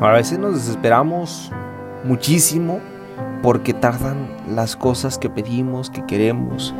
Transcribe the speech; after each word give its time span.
A 0.00 0.10
veces 0.10 0.38
nos 0.38 0.54
desesperamos 0.54 1.50
muchísimo 2.04 2.80
porque 3.42 3.72
tardan 3.72 4.28
las 4.54 4.76
cosas 4.76 5.16
que 5.16 5.30
pedimos, 5.30 5.88
que 5.88 6.04
queremos 6.04 6.74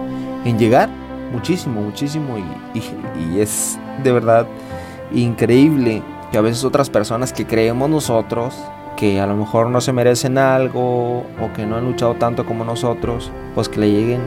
en 0.44 0.58
llegar. 0.58 0.90
Muchísimo, 1.32 1.80
muchísimo. 1.80 2.36
Y, 2.74 3.40
es 3.40 3.78
de 4.04 4.12
verdad 4.12 4.46
increíble 5.12 6.02
que 6.30 6.36
a 6.36 6.42
veces 6.42 6.62
otras 6.64 6.90
personas 6.90 7.32
que 7.32 7.46
creemos 7.46 7.88
nosotros, 7.88 8.54
que 8.98 9.18
a 9.18 9.26
lo 9.26 9.34
mejor 9.34 9.70
no 9.70 9.80
se 9.80 9.94
merecen 9.94 10.36
algo 10.36 11.20
o 11.20 11.52
que 11.54 11.64
no 11.64 11.76
han 11.76 11.86
luchado 11.86 12.14
tanto 12.14 12.44
como 12.44 12.64
nosotros, 12.64 13.30
pues 13.54 13.70
que 13.70 13.80
le 13.80 13.90
lleguen 13.90 14.20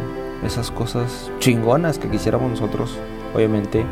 esas 0.43 0.71
cosas 0.71 1.31
chingonas 1.37 1.99
que 1.99 2.09
quisiéramos 2.09 2.49
nosotros, 2.49 2.97
obviamente, 3.35 3.85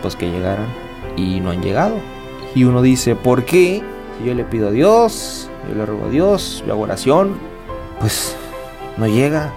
pues 0.00 0.16
que 0.16 0.30
llegaran 0.30 0.68
y 1.16 1.40
no 1.40 1.50
han 1.50 1.60
llegado. 1.60 1.96
Y 2.54 2.64
uno 2.64 2.80
dice, 2.80 3.14
¿por 3.14 3.44
qué? 3.44 3.82
Yo 4.24 4.34
le 4.34 4.44
pido 4.44 4.68
a 4.68 4.70
Dios, 4.70 5.48
yo 5.68 5.74
le 5.74 5.86
ruego 5.86 6.06
a 6.06 6.08
Dios, 6.08 6.62
yo 6.66 6.72
hago 6.72 6.82
oración, 6.82 7.34
pues 8.00 8.36
no 8.96 9.06
llega. 9.06 9.52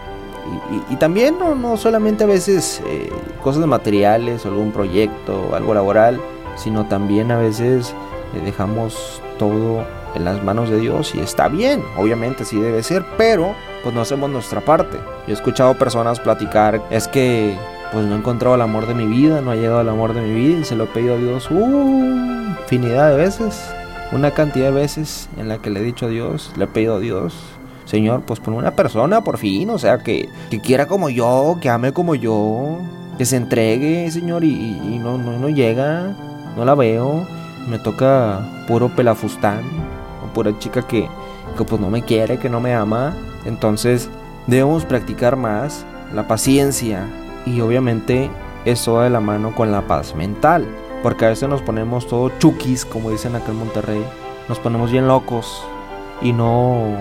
Y, 0.89 0.95
también 0.97 1.37
no, 1.39 1.55
no, 1.55 1.77
solamente 1.77 2.23
a 2.23 2.27
veces 2.27 2.81
eh, 2.85 3.11
cosas 3.41 3.65
materiales, 3.65 4.45
algún 4.45 4.71
proyecto, 4.71 5.55
algo 5.55 5.73
laboral, 5.73 6.20
sino 6.55 6.87
también 6.87 7.31
a 7.31 7.37
veces 7.37 7.93
eh, 8.35 8.41
dejamos 8.43 9.21
todo 9.37 9.85
en 10.15 10.25
las 10.25 10.43
manos 10.43 10.70
de 10.70 10.79
Dios 10.79 11.15
y 11.15 11.20
está 11.20 11.48
bien, 11.48 11.84
obviamente 11.98 12.43
sí 12.43 12.59
debe 12.59 12.84
ser, 12.84 13.05
pero 13.17 13.55
pues 13.84 13.95
no 13.95 14.01
hacemos 14.01 14.29
nuestra 14.29 14.62
parte. 14.62 14.98
Yo 14.98 15.29
he 15.29 15.34
escuchado 15.34 15.75
personas 15.75 16.20
platicar, 16.20 16.81
es 16.89 17.07
que 17.07 17.57
pues 17.91 18.05
no 18.05 18.15
he 18.15 18.17
encontrado 18.17 18.55
el 18.55 18.62
amor 18.62 18.87
de 18.87 18.93
mi 18.93 19.05
vida, 19.05 19.41
no 19.41 19.51
ha 19.51 19.55
llegado 19.55 19.81
el 19.81 19.89
amor 19.89 20.13
de 20.13 20.21
mi 20.21 20.34
vida 20.34 20.59
y 20.59 20.63
se 20.63 20.75
lo 20.75 20.85
he 20.85 20.87
pedido 20.87 21.15
a 21.15 21.17
Dios 21.17 21.49
uh, 21.51 22.55
infinidad 22.62 23.09
de 23.12 23.17
veces, 23.17 23.73
una 24.11 24.31
cantidad 24.31 24.65
de 24.67 24.71
veces 24.71 25.29
en 25.37 25.48
la 25.48 25.59
que 25.59 25.70
le 25.70 25.79
he 25.79 25.84
dicho 25.84 26.05
a 26.05 26.09
Dios, 26.09 26.51
le 26.57 26.65
he 26.65 26.67
pedido 26.67 26.95
a 26.95 26.99
Dios, 26.99 27.35
Señor, 27.85 28.21
pues 28.21 28.40
por 28.40 28.53
una 28.53 28.71
persona 28.71 29.21
por 29.21 29.37
fin, 29.37 29.70
o 29.70 29.77
sea, 29.77 29.99
que, 29.99 30.29
quiera 30.63 30.87
como 30.87 31.09
yo, 31.09 31.57
que 31.62 31.70
ame 31.70 31.91
como 31.91 32.15
yo, 32.15 32.79
que 33.18 33.26
se 33.26 33.37
entregue, 33.37 34.09
Señor, 34.12 34.43
y, 34.43 34.99
no, 35.01 35.18
no, 35.18 35.37
no 35.37 35.49
llega, 35.49 36.15
no 36.55 36.65
la 36.65 36.76
veo, 36.76 37.26
me 37.68 37.79
toca 37.79 38.40
puro 38.68 38.90
pelafustán, 38.90 39.62
o 40.23 40.34
pura 40.34 40.57
chica 40.59 40.81
que, 40.87 41.07
que 41.57 41.63
pues 41.63 41.81
no 41.81 41.90
me 41.90 42.01
quiere, 42.01 42.37
que 42.37 42.49
no 42.49 42.59
me 42.59 42.73
ama, 42.73 43.13
entonces 43.46 44.09
debemos 44.48 44.85
practicar 44.85 45.35
más 45.35 45.85
la 46.13 46.27
paciencia 46.27 47.05
y 47.46 47.62
obviamente 47.62 48.29
eso 48.65 48.93
va 48.93 49.05
de 49.05 49.09
la 49.09 49.20
mano 49.20 49.53
con 49.55 49.71
la 49.71 49.81
paz 49.81 50.15
mental, 50.15 50.65
porque 51.04 51.26
a 51.26 51.30
veces 51.30 51.49
nos 51.49 51.62
ponemos 51.62 52.07
todo 52.07 52.32
chukis, 52.40 52.85
como 52.85 53.10
dicen 53.10 53.35
acá 53.35 53.52
en 53.52 53.57
Monterrey, 53.57 54.04
nos 54.48 54.60
ponemos 54.60 54.91
bien 54.91 55.08
locos 55.08 55.63
y 56.21 56.34
no 56.34 56.98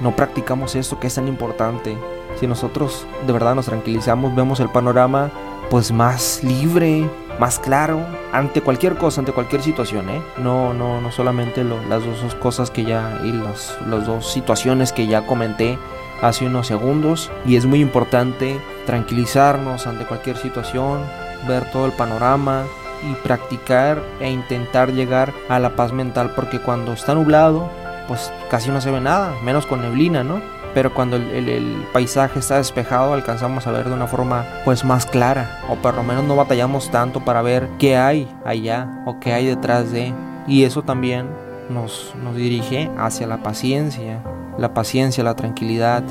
no 0.00 0.16
practicamos 0.16 0.74
esto 0.74 0.98
que 0.98 1.06
es 1.06 1.14
tan 1.14 1.28
importante. 1.28 1.96
Si 2.40 2.46
nosotros 2.46 3.06
de 3.26 3.32
verdad 3.32 3.54
nos 3.54 3.66
tranquilizamos, 3.66 4.34
vemos 4.34 4.60
el 4.60 4.68
panorama 4.68 5.30
pues 5.70 5.92
más 5.92 6.42
libre, 6.42 7.08
más 7.38 7.58
claro, 7.58 8.00
ante 8.32 8.60
cualquier 8.60 8.96
cosa, 8.96 9.20
ante 9.20 9.32
cualquier 9.32 9.62
situación, 9.62 10.10
¿eh? 10.10 10.20
No, 10.38 10.74
no, 10.74 11.00
no 11.00 11.10
solamente 11.12 11.64
las 11.64 12.04
dos 12.04 12.34
cosas 12.34 12.70
que 12.70 12.84
ya, 12.84 13.20
y 13.24 13.32
las, 13.32 13.78
las 13.88 14.06
dos 14.06 14.30
situaciones 14.30 14.92
que 14.92 15.06
ya 15.06 15.26
comenté 15.26 15.78
hace 16.20 16.46
unos 16.46 16.66
segundos. 16.66 17.30
Y 17.46 17.56
es 17.56 17.64
muy 17.64 17.80
importante 17.80 18.60
tranquilizarnos 18.86 19.86
ante 19.86 20.04
cualquier 20.04 20.36
situación, 20.36 21.00
ver 21.48 21.70
todo 21.70 21.86
el 21.86 21.92
panorama, 21.92 22.64
y 23.10 23.14
practicar 23.26 24.02
e 24.20 24.30
intentar 24.30 24.92
llegar 24.92 25.32
a 25.48 25.58
la 25.58 25.76
paz 25.76 25.92
mental 25.92 26.32
porque 26.34 26.60
cuando 26.60 26.92
está 26.92 27.14
nublado 27.14 27.68
pues 28.08 28.32
casi 28.50 28.70
no 28.70 28.80
se 28.80 28.90
ve 28.90 29.00
nada, 29.00 29.34
menos 29.42 29.66
con 29.66 29.80
neblina, 29.80 30.22
¿no? 30.22 30.40
Pero 30.74 30.94
cuando 30.94 31.16
el, 31.16 31.86
paisaje 31.92 32.38
está 32.38 32.56
despejado 32.56 33.12
alcanzamos 33.12 33.66
a 33.66 33.72
ver 33.72 33.88
de 33.88 33.94
una 33.94 34.06
forma 34.06 34.44
pues 34.64 34.84
más 34.84 35.04
clara 35.04 35.60
o 35.68 35.76
por 35.76 35.94
lo 35.94 36.02
menos 36.02 36.24
no 36.24 36.34
batallamos 36.34 36.90
tanto 36.90 37.20
para 37.20 37.42
ver 37.42 37.68
qué 37.78 37.96
hay 37.96 38.28
allá 38.44 39.02
o 39.04 39.20
qué 39.20 39.32
hay 39.34 39.46
detrás 39.46 39.92
de. 39.92 40.14
Y 40.46 40.64
eso 40.64 40.82
también 40.82 41.28
nos, 41.68 42.14
nos 42.22 42.36
dirige 42.36 42.90
hacia 42.96 43.26
la 43.26 43.42
paciencia, 43.42 44.22
la 44.58 44.72
paciencia, 44.72 45.22
la 45.22 45.34
tranquilidad 45.34 46.02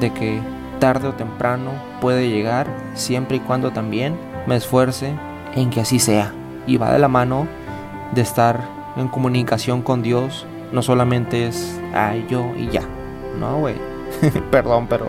de 0.00 0.12
que 0.12 0.40
tarde 0.78 1.08
o 1.08 1.14
temprano 1.14 1.70
puede 2.00 2.30
llegar 2.30 2.68
siempre 2.94 3.38
y 3.38 3.40
cuando 3.40 3.72
también 3.72 4.16
me 4.46 4.56
esfuerce 4.56 5.14
en 5.54 5.70
que 5.70 5.80
así 5.80 5.98
sea. 5.98 6.32
Y 6.66 6.76
va 6.76 6.92
de 6.92 6.98
la 6.98 7.08
mano 7.08 7.46
de 8.14 8.22
estar 8.22 8.60
en 8.96 9.08
comunicación 9.08 9.82
con 9.82 10.02
Dios 10.02 10.46
no 10.74 10.82
solamente 10.82 11.46
es, 11.46 11.80
ay, 11.94 12.26
yo 12.28 12.52
y 12.58 12.68
ya. 12.68 12.82
No, 13.38 13.58
güey. 13.58 13.76
Perdón, 14.50 14.86
pero 14.88 15.08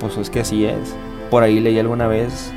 pues 0.00 0.16
es 0.18 0.28
que 0.28 0.40
así 0.40 0.66
es. 0.66 0.94
Por 1.30 1.42
ahí 1.42 1.60
leí 1.60 1.78
alguna 1.78 2.06
vez 2.06 2.52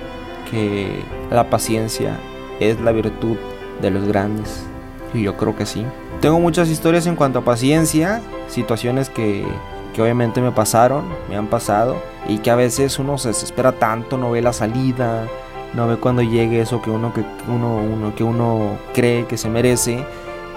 que 0.49 1.01
la 1.31 1.49
paciencia 1.49 2.17
es 2.59 2.79
la 2.81 2.91
virtud 2.91 3.37
de 3.81 3.89
los 3.89 4.05
grandes. 4.05 4.65
Y 5.13 5.23
yo 5.23 5.37
creo 5.37 5.55
que 5.55 5.65
sí. 5.65 5.85
Tengo 6.19 6.39
muchas 6.39 6.69
historias 6.69 7.07
en 7.07 7.15
cuanto 7.15 7.39
a 7.39 7.45
paciencia, 7.45 8.21
situaciones 8.47 9.09
que, 9.09 9.45
que 9.93 10.01
obviamente 10.01 10.41
me 10.41 10.51
pasaron, 10.51 11.05
me 11.29 11.37
han 11.37 11.47
pasado, 11.47 11.95
y 12.27 12.39
que 12.39 12.51
a 12.51 12.55
veces 12.55 12.99
uno 12.99 13.17
se 13.17 13.29
desespera 13.29 13.71
tanto, 13.71 14.17
no 14.17 14.31
ve 14.31 14.41
la 14.41 14.53
salida, 14.53 15.25
no 15.73 15.87
ve 15.87 15.97
cuando 15.97 16.21
llegue 16.21 16.61
eso 16.61 16.81
que 16.81 16.89
uno, 16.89 17.13
que 17.13 17.23
uno, 17.47 17.77
uno, 17.77 18.15
que 18.15 18.23
uno 18.23 18.77
cree 18.93 19.25
que 19.25 19.37
se 19.37 19.49
merece 19.49 20.05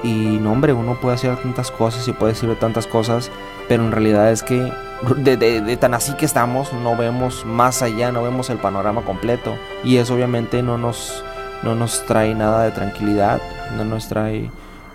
y 0.03 0.39
no, 0.39 0.53
hombre, 0.53 0.73
uno 0.73 1.01
puede 1.01 1.15
hacer 1.15 1.37
tantas 1.39 1.71
cosas 1.71 2.07
y 2.09 2.13
puede 2.13 2.35
decir 2.35 2.55
tantas 2.59 2.87
cosas, 2.87 3.31
pero 3.69 3.85
en 3.85 3.93
realidad 3.93 4.31
es 4.31 4.43
que 4.43 4.71
de, 5.17 5.77
tan 5.77 5.95
así 5.95 6.15
que 6.15 6.25
estamos, 6.25 6.73
no 6.73 6.97
vemos 6.97 7.45
más 7.45 7.83
allá, 7.83 8.13
no 8.13 8.23
vemos 8.23 8.51
el 8.51 8.59
panorama 8.59 9.03
completo. 9.03 9.57
Y 9.83 9.97
eso 9.97 10.15
obviamente 10.15 10.63
no 10.63 10.79
nos, 10.79 11.25
no 11.63 11.75
nos 11.75 12.05
trae 12.07 12.35
nada 12.35 12.65
de 12.65 12.71
tranquilidad, 12.71 13.41
no 13.77 13.85
nos 13.85 14.09
trae 14.09 14.51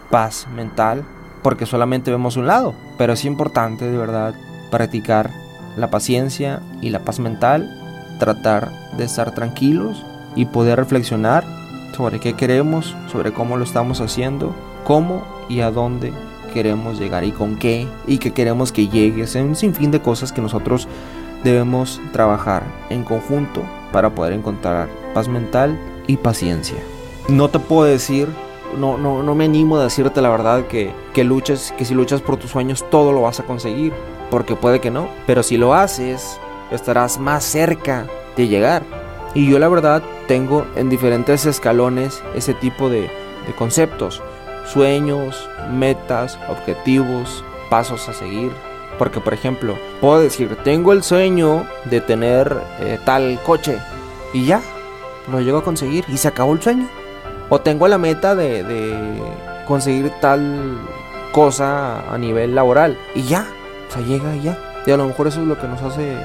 paz 0.10 0.48
mental, 0.54 1.04
porque 1.44 1.66
solamente 1.66 2.12
vemos 2.12 2.38
un 2.38 2.48
lado. 2.48 2.74
Pero 2.98 3.14
es 3.14 3.26
importante 3.26 3.90
de 3.90 3.98
verdad 3.98 4.34
practicar 4.72 5.32
la 5.76 5.90
paciencia 5.90 6.62
y 6.82 6.90
la 6.90 7.00
paz 7.00 7.20
mental, 7.20 7.79
tratar 8.20 8.70
de 8.96 9.06
estar 9.06 9.34
tranquilos 9.34 10.06
y 10.36 10.46
poder 10.46 10.78
reflexionar 10.78 11.44
sobre 11.98 12.20
qué 12.20 12.34
queremos, 12.34 12.96
sobre 13.12 13.34
cómo 13.34 13.58
lo 13.58 13.64
estamos 13.64 14.00
haciendo 14.00 14.54
cómo 14.90 15.24
y 15.48 15.60
a 15.62 15.70
dónde 15.70 16.12
queremos 16.52 17.00
llegar 17.00 17.24
y 17.24 17.32
con 17.32 17.58
qué 17.58 17.88
y 18.08 18.18
qué 18.18 18.32
queremos 18.32 18.72
que 18.72 18.88
llegue. 18.88 19.22
Es 19.22 19.36
un 19.36 19.56
sinfín 19.56 19.92
de 19.92 20.02
cosas 20.02 20.32
que 20.32 20.42
nosotros 20.42 20.88
debemos 21.44 22.02
trabajar 22.12 22.64
en 22.90 23.04
conjunto 23.04 23.62
para 23.92 24.10
poder 24.10 24.34
encontrar 24.34 24.90
paz 25.14 25.28
mental 25.28 25.78
y 26.08 26.18
paciencia. 26.18 26.78
No 27.28 27.50
te 27.50 27.60
puedo 27.60 27.84
decir, 27.84 28.28
no, 28.78 28.98
no, 28.98 29.22
no 29.22 29.36
me 29.36 29.46
animo 29.46 29.78
a 29.78 29.84
decirte 29.84 30.24
la 30.24 30.30
verdad 30.30 30.66
que, 30.66 30.92
que 31.14 31.24
luches, 31.24 31.72
que 31.78 31.86
si 31.86 31.94
luchas 31.94 32.22
por 32.22 32.38
tus 32.38 32.50
sueños 32.50 32.84
todo 32.90 33.14
lo 33.14 33.22
vas 33.22 33.40
a 33.40 33.44
conseguir, 33.44 33.94
porque 34.32 34.56
puede 34.56 34.82
que 34.82 34.90
no, 34.90 35.08
pero 35.28 35.44
si 35.44 35.58
lo 35.58 35.76
haces 35.76 36.40
estarás 36.72 37.20
más 37.20 37.44
cerca 37.44 38.06
de 38.36 38.48
llegar. 38.48 38.84
Y 39.34 39.50
yo 39.50 39.60
la 39.60 39.68
verdad 39.68 40.02
tengo 40.28 40.66
en 40.76 40.90
diferentes 40.90 41.46
escalones 41.46 42.24
ese 42.36 42.54
tipo 42.54 42.90
de, 42.90 43.02
de 43.02 43.56
conceptos 43.58 44.22
sueños, 44.70 45.50
metas, 45.72 46.38
objetivos, 46.48 47.44
pasos 47.70 48.08
a 48.08 48.14
seguir. 48.14 48.52
Porque, 48.98 49.20
por 49.20 49.34
ejemplo, 49.34 49.78
puedo 50.02 50.20
decir, 50.20 50.58
tengo 50.64 50.94
el 50.94 51.04
sueño 51.04 51.66
de 51.86 52.02
tener 52.02 52.62
eh, 52.80 53.00
tal 53.06 53.40
coche 53.46 53.80
y 54.34 54.46
ya, 54.46 54.62
lo 55.32 55.40
llego 55.40 55.60
a 55.60 55.64
conseguir 55.64 56.04
y 56.08 56.18
se 56.18 56.28
acabó 56.28 56.54
el 56.54 56.62
sueño. 56.62 56.88
O 57.50 57.62
tengo 57.62 57.88
la 57.88 57.98
meta 57.98 58.36
de, 58.36 58.64
de 58.64 59.22
conseguir 59.68 60.12
tal 60.22 60.78
cosa 61.32 62.14
a 62.14 62.18
nivel 62.18 62.56
laboral 62.56 62.98
y 63.16 63.24
ya, 63.24 63.48
o 63.90 63.94
sea, 63.94 64.02
llega 64.02 64.36
y 64.36 64.42
ya. 64.42 64.58
Y 64.86 64.92
a 64.92 64.98
lo 64.98 65.08
mejor 65.08 65.28
eso 65.28 65.42
es 65.42 65.48
lo 65.48 65.60
que 65.60 65.68
nos 65.68 65.82
hace 65.82 66.18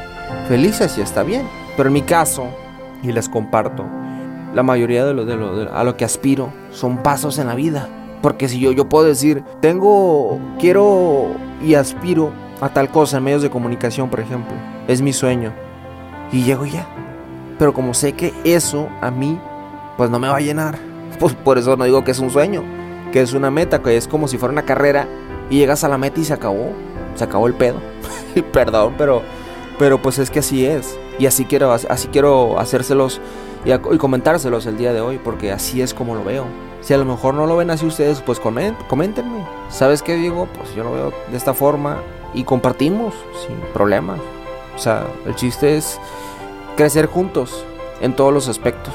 felices 0.49 0.97
y 0.99 1.01
está 1.01 1.23
bien. 1.23 1.49
Pero 1.77 1.89
en 1.89 1.93
mi 1.93 2.03
caso, 2.03 2.47
y 3.03 3.13
les 3.13 3.29
comparto, 3.29 3.85
la 4.55 4.63
mayoría 4.63 5.05
de 5.05 5.15
lo, 5.15 5.25
de 5.25 5.37
lo 5.37 5.75
a 5.75 5.85
lo 5.85 5.97
que 5.97 6.05
aspiro 6.05 6.53
son 6.71 6.99
pasos 6.99 7.39
en 7.39 7.49
la 7.49 7.55
vida. 7.55 7.89
Porque 8.23 8.49
si 8.49 8.59
yo, 8.59 8.73
yo 8.73 8.89
puedo 8.89 9.05
decir, 9.05 9.45
tengo, 9.61 10.39
quiero 10.59 11.33
y 11.63 11.75
aspiro 11.75 12.33
a 12.61 12.69
tal 12.71 12.91
cosa 12.91 13.19
en 13.19 13.25
medios 13.25 13.43
de 13.43 13.51
comunicación, 13.51 14.09
por 14.09 14.21
ejemplo, 14.21 14.55
es 14.89 15.03
mi 15.03 15.13
sueño. 15.13 15.53
Y 16.33 16.43
llego 16.45 16.65
ya. 16.65 16.87
Pero 17.59 17.75
como 17.75 17.93
sé 17.95 18.15
que 18.15 18.33
eso 18.45 18.89
a 19.01 19.11
mí, 19.11 19.39
pues 19.97 20.11
no 20.11 20.19
me 20.19 20.29
va 20.29 20.37
a 20.37 20.41
llenar. 20.41 20.79
Pues 21.21 21.33
por 21.33 21.59
eso 21.59 21.77
no 21.77 21.85
digo 21.85 22.03
que 22.03 22.11
es 22.11 22.19
un 22.19 22.29
sueño, 22.29 22.65
que 23.13 23.21
es 23.21 23.35
una 23.35 23.49
meta, 23.49 23.81
que 23.81 23.97
es 23.97 24.09
como 24.09 24.27
si 24.27 24.37
fuera 24.37 24.53
una 24.53 24.65
carrera 24.65 25.07
y 25.49 25.59
llegas 25.59 25.85
a 25.85 25.89
la 25.89 25.97
meta 25.97 26.19
y 26.19 26.25
se 26.25 26.33
acabó. 26.33 26.73
Se 27.15 27.23
acabó 27.23 27.47
el 27.47 27.55
pedo. 27.55 27.77
Perdón, 28.53 28.95
pero, 28.99 29.23
pero 29.79 30.01
pues 30.01 30.19
es 30.19 30.31
que 30.31 30.41
así 30.41 30.67
es. 30.67 30.99
Y 31.19 31.27
así 31.27 31.45
quiero, 31.45 31.73
así 31.73 32.09
quiero 32.09 32.59
hacérselos 32.59 33.21
y, 33.65 33.73
y 33.73 33.99
comentárselos 33.99 34.67
el 34.67 34.77
día 34.77 34.93
de 34.93 35.01
hoy, 35.01 35.19
porque 35.23 35.53
así 35.53 35.81
es 35.83 35.95
como 35.95 36.15
lo 36.15 36.25
veo. 36.25 36.45
Si 36.81 36.93
a 36.93 36.99
lo 36.99 37.05
mejor 37.05 37.35
no 37.35 37.47
lo 37.47 37.57
ven 37.57 37.71
así 37.71 37.87
ustedes, 37.87 38.21
pues 38.21 38.41
comen- 38.43 38.77
coméntenme. 38.89 39.45
¿Sabes 39.71 40.03
qué, 40.03 40.17
Diego? 40.17 40.47
Pues 40.57 40.75
yo 40.75 40.85
lo 40.85 40.93
veo 40.93 41.13
de 41.31 41.37
esta 41.37 41.55
forma 41.55 41.99
y 42.35 42.45
compartimos 42.45 43.15
sin 43.47 43.57
problemas. 43.73 44.19
O 44.77 44.79
sea, 44.79 45.07
el 45.25 45.35
chiste 45.35 45.77
es 45.77 45.99
crecer 46.77 47.07
juntos 47.07 47.65
en 48.01 48.15
todos 48.15 48.35
los 48.35 48.49
aspectos. 48.49 48.93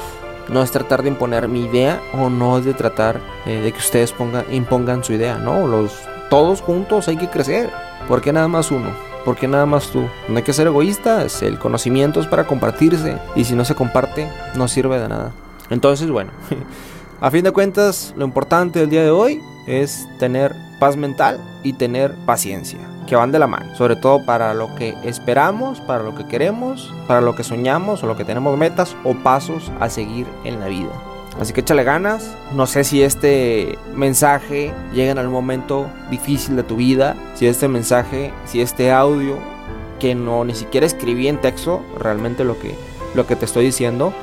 No 0.49 0.61
es 0.61 0.71
tratar 0.71 1.03
de 1.03 1.09
imponer 1.09 1.47
mi 1.47 1.63
idea 1.65 2.01
o 2.13 2.29
no 2.29 2.57
es 2.57 2.65
de 2.65 2.73
tratar 2.73 3.19
eh, 3.45 3.61
de 3.61 3.71
que 3.71 3.77
ustedes 3.79 4.11
pongan, 4.11 4.45
impongan 4.51 5.03
su 5.03 5.13
idea. 5.13 5.37
No, 5.37 5.65
los, 5.67 5.93
todos 6.29 6.61
juntos 6.61 7.07
hay 7.07 7.17
que 7.17 7.29
crecer. 7.29 7.69
¿Por 8.07 8.21
qué 8.21 8.33
nada 8.33 8.47
más 8.47 8.71
uno? 8.71 8.89
¿Por 9.25 9.35
qué 9.35 9.47
nada 9.47 9.65
más 9.65 9.87
tú? 9.87 10.07
No 10.27 10.37
hay 10.37 10.43
que 10.43 10.53
ser 10.53 10.67
egoístas. 10.67 11.41
El 11.41 11.59
conocimiento 11.59 12.19
es 12.19 12.27
para 12.27 12.45
compartirse. 12.45 13.17
Y 13.35 13.43
si 13.43 13.55
no 13.55 13.65
se 13.65 13.75
comparte, 13.75 14.27
no 14.55 14.67
sirve 14.67 14.99
de 14.99 15.09
nada. 15.09 15.31
Entonces, 15.69 16.09
bueno, 16.09 16.31
a 17.21 17.31
fin 17.31 17.43
de 17.43 17.51
cuentas, 17.51 18.13
lo 18.17 18.25
importante 18.25 18.79
del 18.79 18.89
día 18.89 19.03
de 19.03 19.11
hoy 19.11 19.41
es 19.67 20.07
tener 20.17 20.55
paz 20.79 20.95
mental 20.95 21.39
y 21.61 21.73
tener 21.73 22.15
paciencia, 22.25 22.79
que 23.05 23.15
van 23.15 23.31
de 23.31 23.39
la 23.39 23.47
mano, 23.47 23.75
sobre 23.75 23.95
todo 23.95 24.25
para 24.25 24.53
lo 24.53 24.73
que 24.75 24.95
esperamos, 25.03 25.81
para 25.81 26.03
lo 26.03 26.15
que 26.15 26.25
queremos, 26.25 26.91
para 27.07 27.21
lo 27.21 27.35
que 27.35 27.43
soñamos 27.43 28.01
o 28.01 28.07
lo 28.07 28.15
que 28.15 28.25
tenemos 28.25 28.57
metas 28.57 28.95
o 29.03 29.13
pasos 29.13 29.71
a 29.79 29.89
seguir 29.89 30.25
en 30.45 30.59
la 30.59 30.67
vida. 30.67 31.08
Así 31.39 31.53
que 31.53 31.61
échale 31.61 31.83
ganas. 31.83 32.35
No 32.53 32.67
sé 32.67 32.83
si 32.83 33.01
este 33.01 33.77
mensaje 33.95 34.73
llega 34.93 35.11
en 35.11 35.17
algún 35.17 35.33
momento 35.33 35.89
difícil 36.09 36.55
de 36.55 36.63
tu 36.63 36.75
vida, 36.75 37.15
si 37.35 37.47
este 37.47 37.67
mensaje, 37.67 38.33
si 38.45 38.61
este 38.61 38.91
audio 38.91 39.37
que 39.99 40.15
no 40.15 40.43
ni 40.45 40.55
siquiera 40.55 40.85
escribí 40.85 41.27
en 41.27 41.41
texto, 41.41 41.81
realmente 41.97 42.43
lo 42.43 42.59
que 42.59 42.75
lo 43.15 43.25
que 43.25 43.35
te 43.35 43.45
estoy 43.45 43.65
diciendo, 43.65 44.13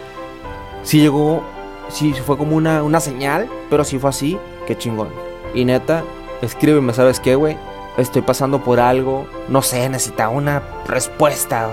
si 0.83 1.01
llegó, 1.01 1.43
si 1.89 2.13
fue 2.15 2.39
como 2.39 2.57
una, 2.57 2.83
una 2.83 3.01
señal, 3.01 3.49
pero 3.71 3.85
si 3.85 3.99
fue 3.99 4.11
así, 4.11 4.39
qué 4.67 4.77
chingón. 4.77 5.09
Y 5.55 5.65
neta, 5.65 6.05
escríbeme, 6.43 6.93
¿sabes 6.93 7.21
qué, 7.21 7.35
güey? 7.35 7.57
Estoy 7.97 8.23
pasando 8.23 8.63
por 8.63 8.79
algo, 8.79 9.27
no 9.49 9.63
sé, 9.63 9.89
necesitaba 9.89 10.31
una 10.31 10.63
respuesta 10.87 11.69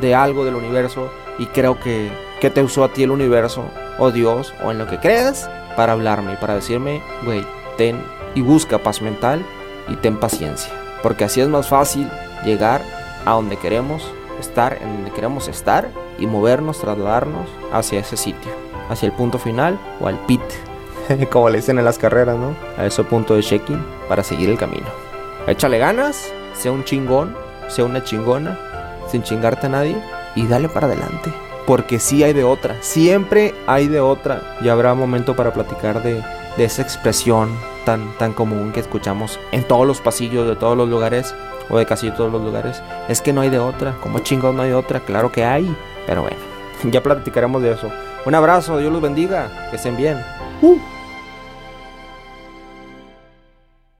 de 0.00 0.14
algo 0.14 0.44
del 0.44 0.54
universo 0.54 1.10
y 1.38 1.46
creo 1.46 1.78
que, 1.80 2.10
que 2.40 2.50
te 2.50 2.62
usó 2.62 2.84
a 2.84 2.92
ti 2.92 3.02
el 3.02 3.10
universo 3.10 3.64
o 3.98 4.10
Dios 4.10 4.52
o 4.64 4.70
en 4.70 4.78
lo 4.78 4.86
que 4.86 4.98
creas 4.98 5.48
para 5.76 5.92
hablarme 5.92 6.34
y 6.34 6.36
para 6.36 6.54
decirme, 6.54 7.02
güey, 7.24 7.44
ten 7.76 8.02
y 8.34 8.40
busca 8.40 8.78
paz 8.78 9.02
mental 9.02 9.44
y 9.88 9.96
ten 9.96 10.18
paciencia. 10.18 10.72
Porque 11.02 11.24
así 11.24 11.40
es 11.40 11.48
más 11.48 11.68
fácil 11.68 12.08
llegar 12.44 12.82
a 13.24 13.32
donde 13.32 13.56
queremos 13.56 14.10
estar, 14.40 14.78
en 14.80 14.94
donde 14.94 15.10
queremos 15.12 15.48
estar 15.48 15.88
y 16.18 16.26
movernos, 16.26 16.80
trasladarnos 16.80 17.48
hacia 17.72 18.00
ese 18.00 18.16
sitio, 18.16 18.52
hacia 18.88 19.06
el 19.06 19.12
punto 19.12 19.38
final 19.38 19.78
o 20.00 20.08
al 20.08 20.18
pit, 20.26 20.40
como 21.30 21.48
le 21.48 21.58
dicen 21.58 21.78
en 21.78 21.84
las 21.84 21.98
carreras, 21.98 22.36
¿no? 22.36 22.54
A 22.76 22.86
ese 22.86 23.04
punto 23.04 23.34
de 23.34 23.42
check-in 23.42 23.84
para 24.08 24.22
seguir 24.22 24.50
el 24.50 24.58
camino. 24.58 24.86
Échale 25.46 25.78
ganas, 25.78 26.32
sea 26.54 26.72
un 26.72 26.84
chingón, 26.84 27.36
sea 27.68 27.84
una 27.84 28.04
chingona, 28.04 28.58
sin 29.10 29.22
chingarte 29.22 29.66
a 29.66 29.70
nadie 29.70 29.96
y 30.34 30.46
dale 30.46 30.68
para 30.68 30.86
adelante. 30.86 31.32
Porque 31.66 32.00
sí 32.00 32.24
hay 32.24 32.32
de 32.32 32.44
otra, 32.44 32.76
siempre 32.80 33.54
hay 33.66 33.88
de 33.88 34.00
otra. 34.00 34.56
Y 34.60 34.68
habrá 34.68 34.94
momento 34.94 35.36
para 35.36 35.52
platicar 35.52 36.02
de, 36.02 36.22
de 36.56 36.64
esa 36.64 36.82
expresión 36.82 37.50
tan, 37.84 38.12
tan 38.18 38.32
común 38.32 38.72
que 38.72 38.80
escuchamos 38.80 39.38
en 39.52 39.66
todos 39.66 39.86
los 39.86 40.00
pasillos 40.00 40.46
de 40.48 40.56
todos 40.56 40.76
los 40.76 40.88
lugares 40.88 41.34
o 41.70 41.78
de 41.78 41.86
casi 41.86 42.10
todos 42.10 42.32
los 42.32 42.42
lugares. 42.42 42.82
Es 43.08 43.20
que 43.20 43.32
no 43.32 43.40
hay 43.40 43.50
de 43.50 43.58
otra, 43.58 43.96
como 44.02 44.18
chingón 44.20 44.56
no 44.56 44.62
hay 44.62 44.70
de 44.70 44.74
otra, 44.74 45.00
claro 45.00 45.30
que 45.30 45.44
hay. 45.44 45.74
Pero 46.06 46.22
bueno, 46.22 46.36
ya 46.84 47.02
platicaremos 47.02 47.62
de 47.62 47.72
eso. 47.72 47.90
Un 48.24 48.34
abrazo, 48.34 48.78
Dios 48.78 48.92
los 48.92 49.02
bendiga, 49.02 49.68
que 49.70 49.76
estén 49.76 49.96
bien. 49.96 50.18
Uh. 50.60 50.78